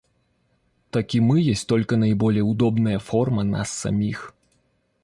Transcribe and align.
Так 0.89 1.13
и 1.13 1.19
мы 1.19 1.39
есть 1.41 1.67
только 1.67 1.95
наиболее 1.95 2.41
удобная 2.41 2.97
форма 2.97 3.43
нас 3.43 3.69
самих. 3.69 4.33